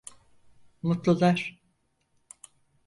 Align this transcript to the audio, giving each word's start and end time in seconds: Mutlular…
Mutlular… 0.81 1.61